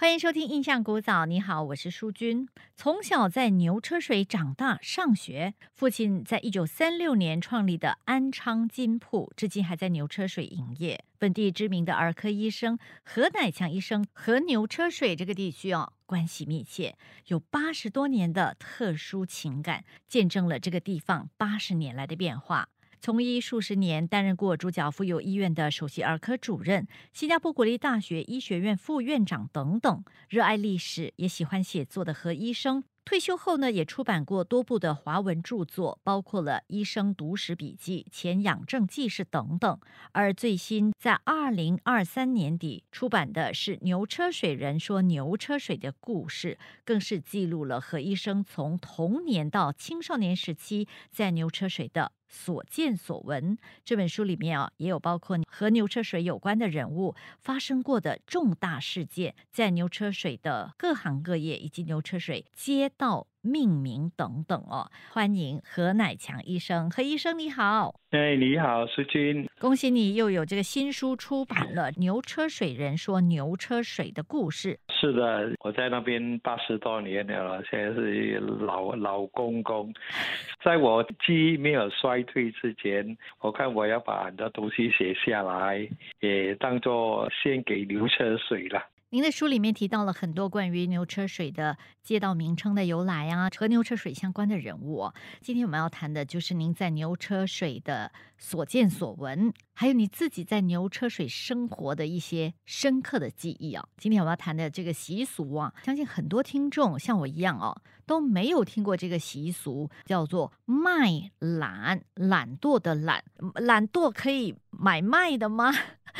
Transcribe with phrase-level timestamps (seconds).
[0.00, 1.24] 欢迎收听《印象古早》。
[1.26, 2.48] 你好，我是淑君。
[2.74, 11.04] 从小在牛车水长大上学，父亲在一九三六年创立的安昌金铺，至今还在牛车水营业。
[11.18, 16.96] 本地知名的儿科医生何乃强医生和牛车水这个地区哦关系密切，
[17.26, 22.70] 有八十多年的特殊情感，见证了这个地方八十年来的变化。
[23.02, 30.04] 从医数十年，担任过主角妇幼医院的首席儿科主任、新加坡国立大学医学院副院长等等。
[30.28, 39.80] 热爱历史，也喜欢写作的何医生，退休后呢，也出版过多部的华文著作，包括了《医生读史笔记》《前养正记事》等等。
[40.12, 52.12] 而最新在二零二三年底出版的是《牛车水人说牛车水的故事》，更是记录了何医生从童年到青少年时期在牛车水的。
[52.30, 63.26] 所见所闻这本书里面啊，也有包括和牛车水有关的人物发生过的重大事件，在牛车水的各行各业以及牛车水街道。
[63.42, 66.90] 命名等等哦，欢迎何乃强医生。
[66.90, 74.78] 何医生你好，哎，你好，淑君，恭喜你又有这个新书出版了 《牛车水人说牛车水的故事》。
[75.00, 79.92] 是的，我在那边八十多年了，现在是老老公公。
[80.62, 85.88] 在我记忆没有衰退之前，我看我要把很多东西写下来，
[86.20, 88.82] 也当做献给牛车水了。
[89.12, 95.10] 您的书里面提到了很多关于牛车水的街道名称的由来啊，和牛车水相关的人物。
[95.40, 103.86] 今天我们要谈的就是您在牛车水的所见所闻，还有你自己在牛车水生活的一些深刻的记忆啊。
[103.98, 113.22] 今天我们要谈的这个习俗啊，相信很多听众像我一样哦，都没有听过这个习俗，叫做卖懒，懒惰的懒，
[113.56, 115.70] 懒惰可以买卖的吗？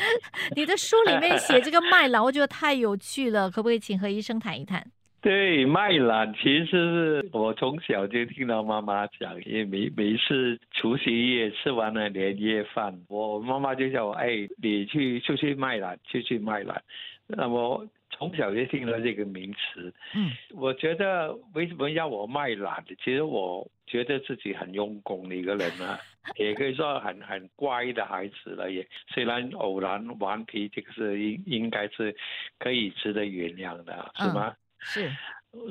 [0.55, 4.91] 你的书里面写这个卖懒，我觉得太有趣了，可不可以请何医生谈一谈？
[5.21, 16.81] 对，卖懒其实是我从小就听到妈妈讲，因为每每次除夕夜吃完了年夜饭，我妈妈就叫我哎，你去出去卖懒，出去卖懒。
[17.27, 22.83] 那么从小就听到这个名词，嗯，我觉得为什么要我卖懒？
[23.03, 25.99] 其实我觉得自己很用功的一个人啊，
[26.37, 28.71] 也可以说很很乖的孩子了。
[28.71, 32.15] 也虽然偶然顽皮，这个是应应该是
[32.57, 34.53] 可以值得原谅的，是吗？
[34.81, 35.11] 是。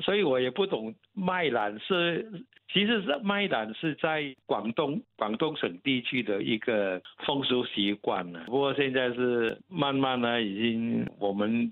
[0.03, 2.31] 所以我也不懂卖懒是，
[2.71, 8.43] 其实是卖懒是在广东广东省地区的一个风俗习惯呢。
[8.45, 11.71] 不过现在是慢慢呢，已经我们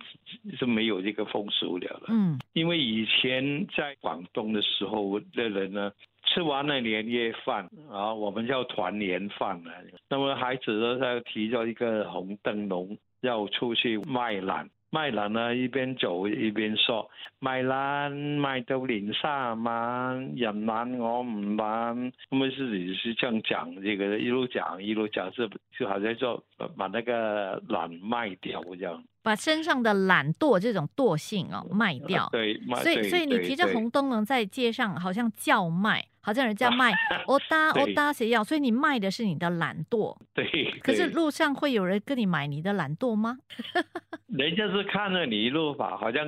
[0.58, 2.06] 是没有这个风俗了了。
[2.08, 5.92] 嗯，因为以前在广东的时候的人呢，
[6.24, 9.72] 吃完了年夜饭啊，我们叫团年饭了。
[10.10, 14.68] 那么孩子呢，他提着一个红灯笼要出去卖懒。
[14.92, 26.44] 卖懒呢，一边走一边说卖懒卖到零三晚，人懒我唔懒，咁啊是是这样讲，这个一路讲一路讲，是就好像说
[26.76, 32.28] 把那个懒卖掉这样，把身上的懒惰这种惰性哦卖掉。
[32.32, 36.06] 对，所以所以你提着红灯笼在街上，好像叫卖。
[36.22, 36.92] 好像人家卖
[37.26, 40.16] 我搭我搭谁要，所以你卖的是你的懒惰。
[40.34, 40.46] 对。
[40.84, 43.40] 可是路上会有人跟你买你的懒惰吗？
[44.28, 46.28] 人家是看着你一路吧，好像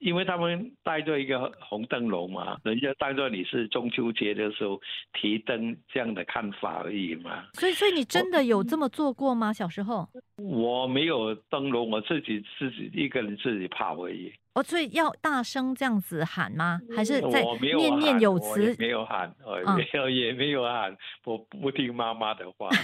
[0.00, 4.80] 因为他们带着一个红灯笼嘛，人家当做你是中秋节的时候
[5.12, 7.44] 提灯这样的看法而已嘛。
[7.52, 9.52] 所以，所以你真的有这么做过吗？
[9.52, 10.08] 小时候？
[10.36, 14.32] 我没有灯笼，我自己自己一个人自己跑而已。
[14.54, 16.80] 哦，所以要大声这样子喊吗？
[16.96, 18.74] 还是在念念有词？
[18.78, 19.32] 没有喊，
[19.76, 22.68] 没有也没有喊，我不听妈妈的话。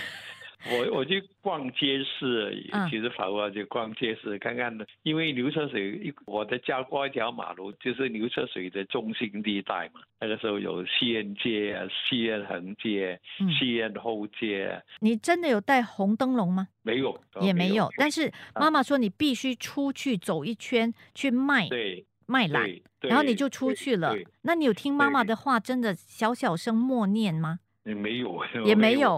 [0.71, 10.01] 我我去逛街市而已，其实跑过去逛街市看看的，因为牛车水一我的家过一条马路，就是牛车水的中心地带嘛。
[10.21, 13.21] 那个时候有西苑街啊、西苑横街、
[13.59, 14.83] 西苑后街。
[15.01, 16.69] 你真的有带红灯笼吗？
[16.83, 17.89] 没有，也没有。
[17.97, 22.69] 但是妈妈说你必须出去走一圈去卖，对，卖懒，
[23.01, 24.17] 然后你就出去了。
[24.43, 27.61] 那你有听妈妈的话，真的小小声默念吗？
[27.87, 29.15] 也没有，也 没有，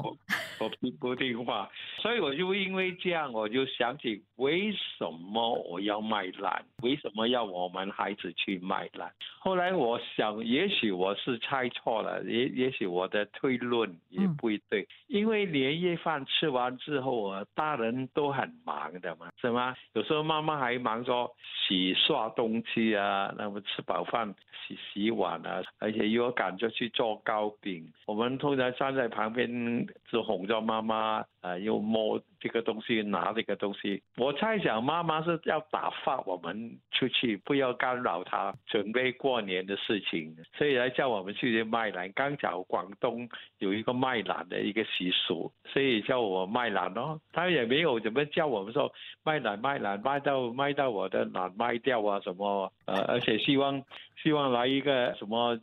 [0.60, 1.68] 我不不听话，
[2.02, 9.10] 所以我就因为这样，我就想起为什么我要卖懒，为什么要我们孩子去卖懒？
[9.40, 19.74] 后来我想，也许我是猜错了，也也许我的推论也不对，因为年夜饭吃完之后啊，大人都很忙的嘛，是吗？
[19.94, 21.30] 有时候妈妈还忙着
[21.66, 24.34] 洗刷东西啊，那么吃饱饭
[24.66, 28.57] 洗洗碗啊，而且又要赶着去做糕饼，我们通。
[28.58, 34.02] 在站在旁边就哄着妈妈，呃，又摸这个东西，拿这个东西。
[34.16, 42.12] 我猜想妈妈是要打发我们出去，不要干扰她准备过年的事情，所以来叫我们去卖兰。
[42.12, 43.28] 刚巧广东
[43.58, 47.20] 有一个卖兰的一个习俗，所以叫我卖兰哦。
[47.32, 48.92] 他也没有怎么叫我们说
[49.24, 53.82] 卖兰卖兰卖到卖到我的兰卖掉啊什么，呃，而且希望
[54.22, 55.58] 希望来一个什么。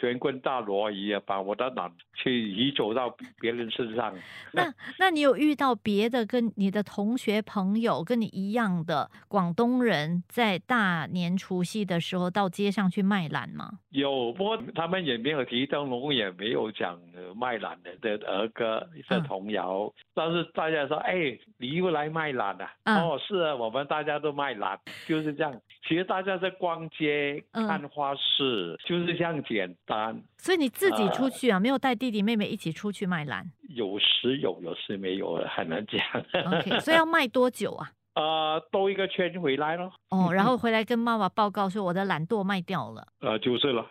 [0.00, 4.14] 乾坤大挪移啊，把我的懒去移走到别人身上。
[4.52, 13.78] 那那你有遇到别的跟你的同学朋友跟你一样的广东人，在大年除夕的时候到街上去卖懒吗？
[13.90, 16.98] 有，不过他们也没有提灯笼，也没有讲
[17.36, 19.92] 卖懒的的儿歌、的童谣。
[20.14, 22.72] 但是大家说，哎，你又来卖懒啊？
[22.84, 25.52] 哦，是啊，我们大家都卖懒，就是这样。
[25.86, 30.22] 其实大家在逛街、看花市，就是这样简单。
[30.38, 33.50] 所以你自己出去啊，没有带弟弟妹妹一起出去卖兰？
[33.68, 36.00] 有时有，有时没有，很难讲。
[36.52, 37.90] OK， 所以要卖多久啊？
[38.14, 39.90] 呃，兜一个圈回来咯。
[40.10, 43.06] 哦，然后回来跟妈妈报告说我的懒惰卖掉了。
[43.20, 43.86] 呃，就是了。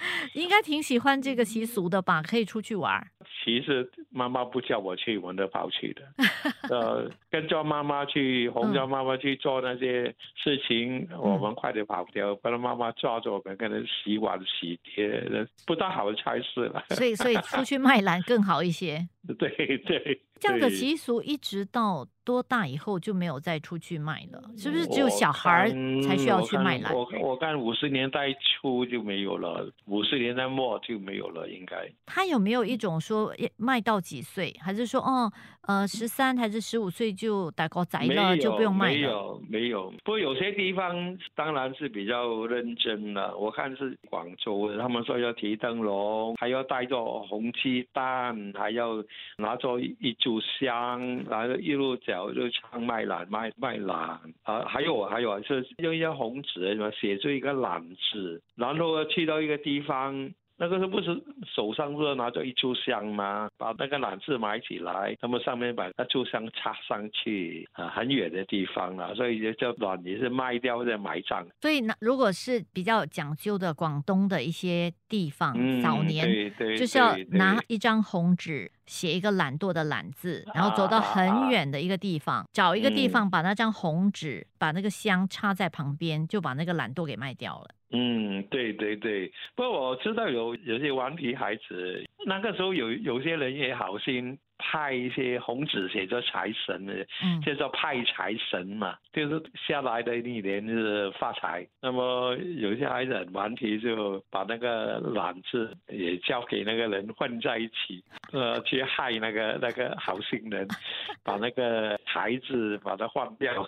[0.34, 2.22] 应该挺喜欢这个习俗的吧？
[2.22, 3.06] 可以出去玩。
[3.44, 6.02] 其实妈妈不叫我去，我都跑去的。
[6.68, 15.24] 呃，跟着妈妈去，哄着妈妈去做那些事情，我们快点跑掉，不然妈妈抓着我们，可能洗碗洗碟，
[15.66, 16.84] 不大好的差事了。
[16.90, 19.08] 所以，所以出去卖蓝更好一些。
[19.34, 20.20] 对对。
[20.40, 24.40] 这样的习俗一直到多大以后就没有再出去卖了？
[24.56, 25.68] 是不是只有小孩
[26.00, 26.94] 才需要去卖蓝？
[26.94, 31.90] 我我看五十年代初就没有了，五十年代末就没有了，应该。
[32.06, 35.32] 他有没有一种说卖到几岁，还是说哦
[35.62, 38.94] 呃十三还是十五岁就打高仔了就不用卖了？
[38.94, 43.36] 没有没有，不过有些地方当然是比较认真了。
[43.36, 49.02] 我看是广州，他们说要提灯笼，还要带着红鸡蛋，还要
[49.36, 50.14] 拿着一。
[50.18, 60.30] 炷香，拿着一路走就唱卖懒卖卖懒啊，还有还有是用一张红纸什么写出一个懒字，然后去到一个地方。
[60.60, 63.48] 那个是不是手上不是拿着一炷香吗？
[63.56, 71.46] 把那个篮子埋起来，那么上面把那炷香插上去啊，很远的地方了，所以就叫卵也是卖掉或者埋葬。
[71.60, 87.68] 所以那如果是比较讲究的广东的一些地方，早年就是要拿一张红纸写一个懒惰的懒字，然后走到很远的一个地方，找一个地方把那张红纸把那个香插在旁边，就把那个懒惰给卖掉了。
[87.90, 94.38] 嗯，对对对，不过我知道有有些顽皮孩子，那个时候有有些人也好心。
[94.60, 97.06] 派一些红纸写着财神的，
[97.46, 101.64] 叫做派财神嘛，就是下来的一年是发财。
[101.80, 108.02] 那么有些孩子很顽皮，就把那个懒字也交给那个人混在一起，
[108.32, 110.66] 呃，去害那个那个好心人，
[111.22, 113.64] 把那个财字把它换掉，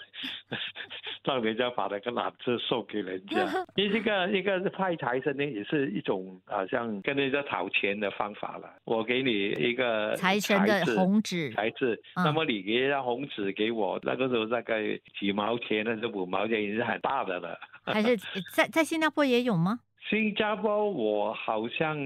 [1.22, 3.46] 让人家把那个懒字送给人家。
[3.76, 8.68] 因为这个一个是派财神呢，也是一种好像跟人家讨钱的方法了。
[8.84, 10.84] 我给你一个财神的。
[10.96, 14.82] 红纸，孩子，那么你给一张红纸给我，那个时候大概
[15.18, 17.56] 几毛钱，那是五毛钱，已经是很大的了。
[17.84, 18.16] 还是
[18.52, 19.78] 在在新加坡也有吗？
[20.08, 21.96] 新加坡我好像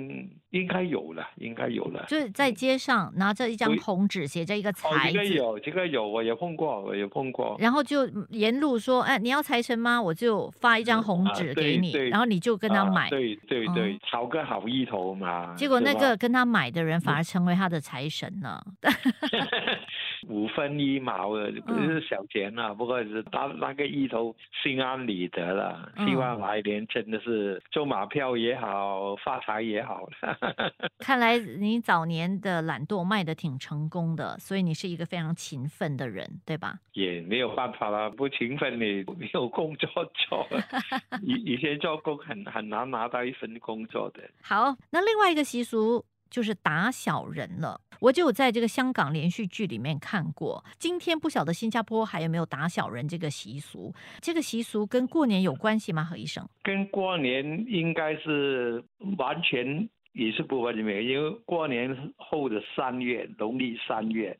[0.50, 2.04] 应该有了，应该有了。
[2.08, 5.12] 就是在街上拿着一张红纸，写着一个财字。
[5.12, 7.56] 这个有，这个有，我也碰过，我也碰过。
[7.58, 10.00] 然后就沿路说：“哎，你要财神吗？
[10.00, 13.08] 我就发一张红纸给你。”然后你就跟他买。
[13.08, 15.54] 对对对，讨个好意头嘛。
[15.54, 18.62] 结果那个跟他买的人反而成为他的财神了。
[20.28, 30.08] 五分一毛的不是小钱啊，不过是他那个意头心安理得了，希望来年真的是中马票也好，发财也好。
[30.98, 36.78] 看来你早年的懒惰卖的挺成功的，所以你是一个非常勤奋的人，对吧？
[36.92, 39.88] 也没有办法啦，不勤奋你没有工作
[40.28, 40.46] 做。
[41.22, 44.22] 以以前做工很很难拿到一份工作的。
[44.42, 46.04] 好，那另外一个习俗。
[46.34, 50.64] 就是打小人了，我就在这个香港连续剧里面看过。
[50.80, 53.94] 今天不晓得新加坡还有没有打小人这个习俗？
[54.20, 56.02] 这个习俗跟过年有关系吗？
[56.02, 56.44] 何医生？
[56.64, 58.82] 跟过年应该是
[59.16, 64.36] 完全也是不完全没有，因为过年后的三月，农历三月，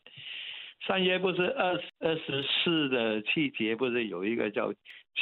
[0.89, 4.73] 三月不是二二十四的季节，不是有一个叫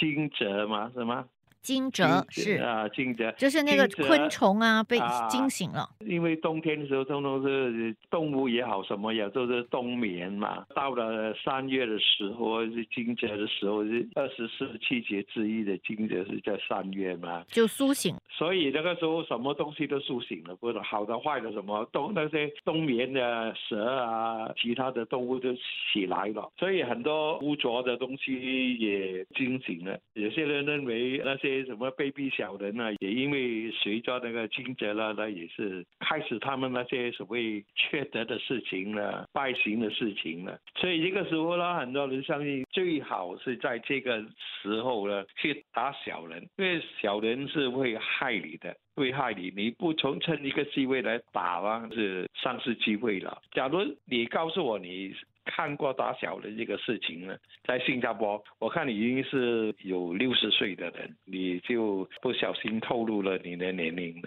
[0.01, 0.91] 惊蛰吗？
[0.95, 1.27] 是吗？
[1.63, 4.99] 惊蛰是啊，惊蛰就是那个昆虫啊被
[5.31, 5.89] 惊醒了。
[6.07, 10.67] 因为冬天的时候，通通是动物也好，什么也都是冬眠嘛。
[10.75, 18.17] 到了三月的时候是惊蛰的时候，是二十四季节之一的惊蛰是在三月嘛，就苏醒。
[18.29, 29.97] 所以那个时候什么东西都苏醒了，不是好的坏的什么冬那些冬眠的蛇啊，其他的动物都起来了，所以很多污浊的东西也惊醒了。
[30.15, 40.59] 有些人认为那些什么卑鄙小人呢，也因为随着那个惊蛰了，那也是开始他们那些所谓缺德的事情了、败行的事情了。
[40.77, 44.25] 所以这个时候呢，很多人相信最好是在这个
[44.63, 48.75] 时候呢去打小人，因为小人是会害你的。
[48.95, 53.41] 会害你，你不从趁一个机会来打啊，是丧失机会了。
[53.53, 55.15] 假如你告诉我你。
[55.45, 64.23] 看过打小的这个事情呢，在新加坡，我看你已经是有六十岁的人，你就不小心透露了你的年龄。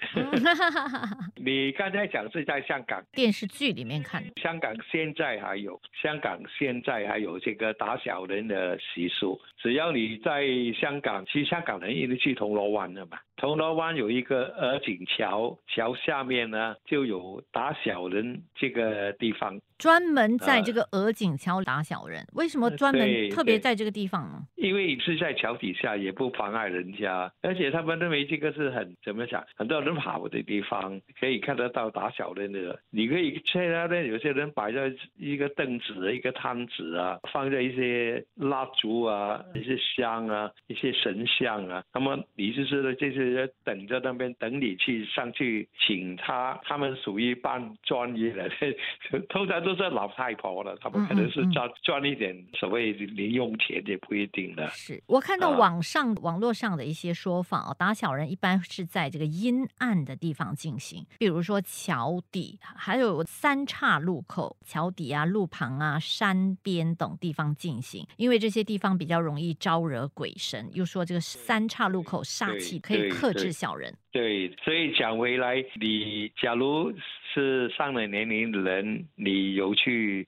[1.35, 9.39] 你刚才讲是在香港电视剧里面看，香港现在还有，香港现在还有这个打小人的习俗。
[9.57, 10.43] 只要你在
[10.79, 19.59] 香港，其实香港人一直去铜锣湾的嘛，铜锣湾有一个鹅颈桥，桥下面呢就有打小人这个地方。
[19.77, 24.41] 专门在这个鹅颈桥打小人，为什么专门特别在这个地方呢？
[24.55, 32.79] 因为是在桥底下，也不妨碍人家，而且他们认为这个是很怎么讲，很多人跑的地方，可以看得到打小人的。
[32.89, 41.83] 你可以在那边，有些人摆在一个凳子、一个摊子啊，放在一些蜡烛啊、一些香啊、一些神像啊。
[41.93, 48.49] 那么你就是这些人等着那边等你去上去请他，他们属于半专业的，
[49.27, 49.55] 通常。
[49.65, 54.69] 都是老太婆了，他们可能是赚赚一点所谓零用钱也不一定的。
[54.69, 70.69] 是我看到网上网络上的一些说法哦，打小人一般是在这个阴暗的地方进行，比如说桥底，还有三岔路口、桥底啊、路旁啊、山边等地方进行，因为这些地方比较容易招惹鬼神。
[70.73, 73.93] 又说这个三岔路口煞气可以克制小人。
[74.11, 76.93] 对，所以讲回来，你假如
[77.33, 80.27] 是上了年龄的人，你有去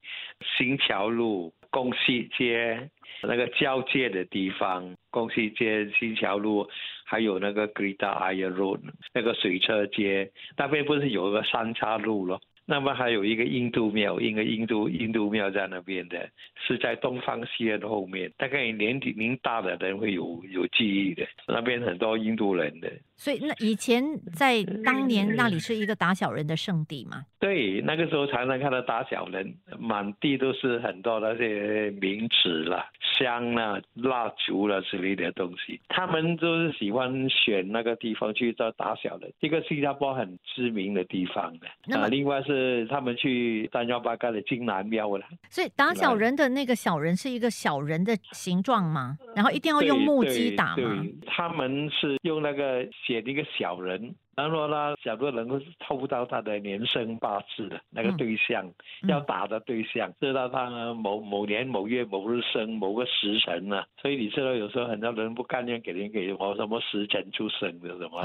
[0.58, 2.90] 新桥路、公西街
[3.24, 6.68] 那个交界的地方，公西街、新桥路，
[7.06, 8.80] 还有那个 Greta Iron Road
[9.14, 12.42] 那个水车街那边，不是有个三岔路咯？
[12.70, 16.30] 那么还有一个印度庙，一个印度印度庙在那边的，
[16.68, 18.30] 是在东方西院的后面。
[18.38, 22.92] 大概年纪龄大的人会有有记忆的，那边很多印度人的。
[23.18, 27.26] 所以那以前在当年那里是一个打小人的圣地嘛？
[27.40, 35.82] 对，那个时候常常看到打小人，满地都是很多那些名纸啦、香啦、蜡烛啦之类的东西。
[35.90, 41.98] 他们就是喜欢选那个地方去做打小人，一个新加坡很知名的地方的。
[41.98, 45.26] 啊，另外是他们去三幺八盖的金南庙了。
[45.50, 49.18] 所以打小人的那个小人是一个小人的形状吗？
[49.36, 51.04] 然后一定要用木屐打吗？
[51.26, 52.88] 他们是用那个。
[53.08, 58.70] 写一个小人，然后呢，小多能够透到他的年生八字的那个对象，
[59.08, 63.82] 要打的对象，知道他呢某某年某月某日生某个时辰呢。
[64.02, 68.22] 所以你知道，有时候很多人不甘愿给人给我什么时辰出生的什么，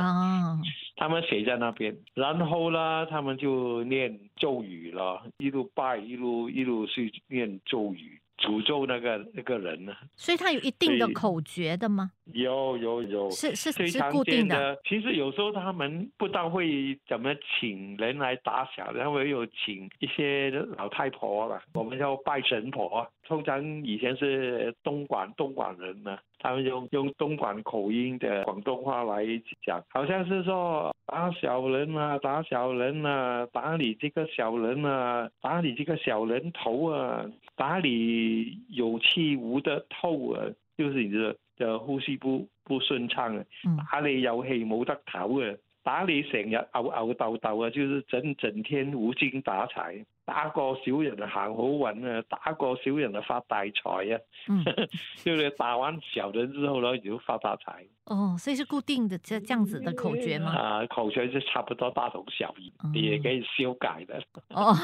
[0.96, 8.18] 他们写在那边，然后呢，他们就念咒语了，一路拜，一路一路去念咒语。
[8.42, 9.94] 诅咒那个那个人呢？
[10.16, 12.10] 所以他有一定的口诀的吗？
[12.32, 14.76] 有有有，是是是固定的。
[14.84, 23.08] 其实有时候他们不但会怎么请人来打小，然后有请一些老太婆了，我们叫拜神婆。
[23.24, 29.24] 通常以前是东莞东莞人呢，他们用用东莞口音的广东话来
[29.64, 40.42] 讲，好像是说打小人啊，打小人啊，打你这个小人啊，打你这个小人头啊，打你有气无得透啊，
[40.76, 43.44] 就是你的的呼吸不不顺畅啊，
[43.92, 50.04] 打你有气冇得透啊，打你成日吽吽豆豆啊，就是整整天无精打采。
[50.24, 54.20] 打個小人啊行好運啊，打個小人啊發大財啊，
[55.24, 57.86] 就你打完小人之後呢，就發大財。
[58.06, 60.50] 哦，所以是固定的這這樣子的口訣嗎？
[60.52, 64.22] 啊，口訣就差不多大同小異，你也可以修改的。
[64.50, 64.74] 哦，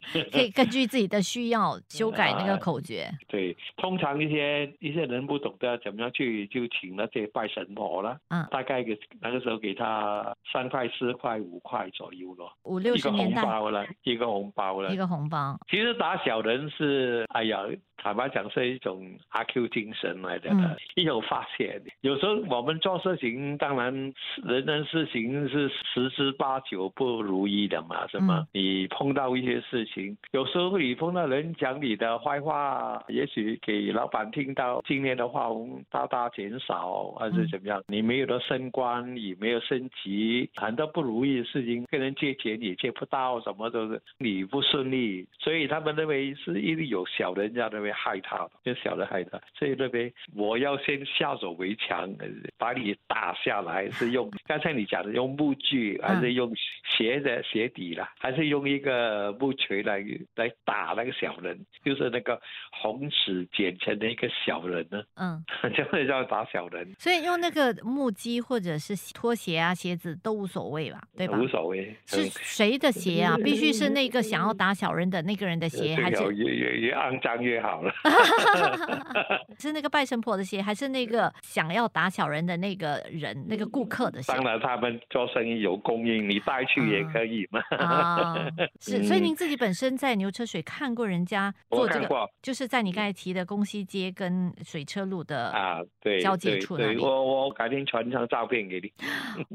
[0.32, 3.10] 可以根据自己的需要修改那个口诀。
[3.26, 8.18] 对，通常一些一些人不懂得怎么样去，就请那些拜神婆啦。
[8.28, 12.52] 嗯，大概给那个时候给他三块、四块、五块左右咯。
[12.64, 13.42] 五六十年代。
[13.42, 14.92] 一个红包了，一个红包了。
[14.92, 17.62] 一个红包，其实打小人是，哎呀，
[17.98, 21.80] 坦白讲是一种阿 Q 精神来的，嗯一种发泄。
[22.00, 23.92] 有时候我们做事情，当然
[24.44, 28.46] 人人事情是十之八九不如意的嘛，是吗？
[28.54, 37.82] 嗯你碰到一些事情，有时候你碰到人讲你的坏话，也许给老板听到，今年的话红大大减少，还是怎么样？
[37.88, 52.26] 你没有了升官，也没有升级，很多不如意的事情，跟人借钱也借不到，什么都是你不顺利，所以他们认为是因为有小人家认为害他，就小人害他，所以认为我要先下手为强，呃
[52.58, 56.52] 把你打下来，是用 刚才你讲的用木锯，还是用
[56.96, 60.04] 鞋的鞋底啦，还是用一个木锤来
[60.36, 62.40] 来打那个小人，就是那个
[62.70, 65.42] 红纸剪成的一个小人呢，嗯，
[65.74, 71.38] 就是叫打小人，所以用那个木屐或者是拖鞋啊、鞋子都无所谓吧，对吧？
[71.38, 71.96] 无所谓。
[72.06, 73.36] 是谁的鞋啊？
[73.42, 77.92] 必须是那个想要打小人的那个人的鞋，还是越越越肮脏越好了。
[79.58, 84.32] 是那个拜神婆的鞋，还是那个想要打小人的那个人、那个顾客的鞋？
[84.32, 87.60] 当然，他们做生意有供应，你带去也可以嘛。
[87.76, 88.46] 啊，
[88.80, 98.92] 是，所以嗯您自己本身在牛车水看过人家做这个，就是在你刚才提的公西街跟水车路的，啊，对，交界处那里我我改天传张照片给你，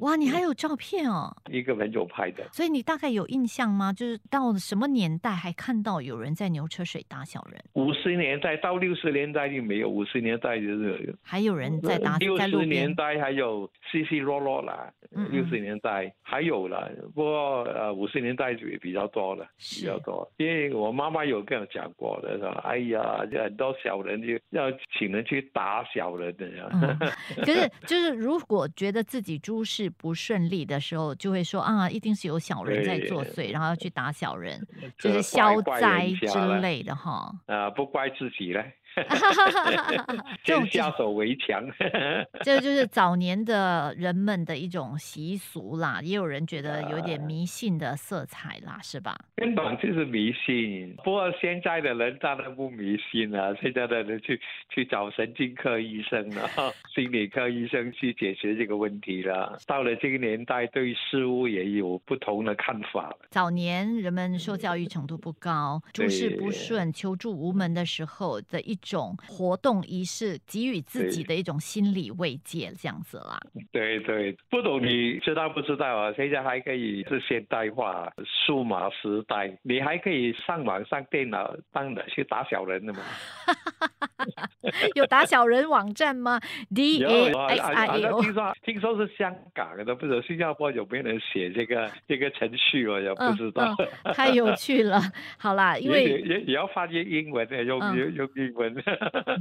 [0.01, 2.43] 哇，你还有照片哦，一个朋友拍的。
[2.51, 3.93] 所以你大概有印象吗？
[3.93, 20.29] 就是到什么年代还看到有人在牛车水打小人，五十年代到六十年代就没有，五十年代就是还有人在打六十年，代还有稀稀落落啦嗯嗯，六十年代还有了，不过呃五十年代就比较多了，比较多。
[20.37, 26.67] 因为我妈妈有跟我讲过的，说哎呀，这很多小人就要请人去打小人的呀。
[26.73, 26.97] 嗯，
[27.45, 34.59] 可是就是如果觉得自己诸事不顺利的时候，就会说啊，一定是有小人在作祟，然后要去打小人，
[34.97, 37.31] 就是消灾之类的哈。
[37.45, 38.61] 啊，不爱自己呢。
[40.43, 41.63] 先下手为强。
[42.43, 49.17] 这就是早年的人们的一种习俗啦，也有人觉得有点啊迷信的色彩啦，是吧？
[49.35, 50.95] 根本就是迷信。
[51.03, 56.49] 不过现在的人当然不迷信了，现在的人去去找神经科医生了，
[56.93, 59.57] 心理科医生去解决这个问题了。
[59.67, 63.17] 到了这个年代，对事物也有不同的看法了。
[63.29, 73.39] 早年人们受教育程度不高，诸事不顺、求助无门的时候的一种活动仪式，给予自己的一种心理慰藉，这样子啦。
[73.71, 76.13] 对对，不懂你知道不知道啊？
[76.15, 78.11] 现在还可以是现代化、
[78.45, 82.99] 数码时代，你还可以上网、上电脑，当然去打小人的嘛。
[84.95, 86.39] 有打小人网站吗
[86.73, 93.75] ？D 有 A 啊 X 好 I O 听说听说是香港的，不知道新加坡有没有人写这个这个程序，我也不知道。
[94.03, 95.01] 嗯，太有趣了。
[95.37, 97.79] 好啦，因为也也也要翻译英文的，用
[98.15, 98.72] 用英文，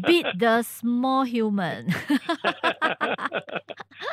[0.02, 1.86] beat the small human,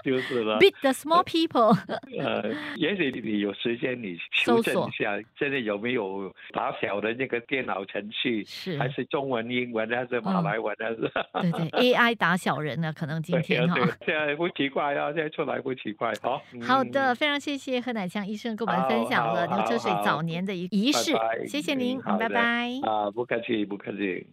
[0.03, 0.59] 就是了。
[0.59, 1.77] beat the small people。
[2.19, 10.97] 呃，也许你有时间你搜索修正一下，现在有没有打小的那个电脑程序，是，还是中文、英文，还是马来文，还是？
[11.41, 13.75] 对对，AI 打小人呢，可能今天哈。
[13.75, 16.13] 对，现在不奇怪啊，现在出来不奇怪。
[16.21, 22.69] 好，好的，嗯，非常谢谢贺乃强医生跟我们分享了好牛车水早年的仪仪式拜拜，谢谢您拜拜。
[22.83, 24.27] 啊，不客气，不客气。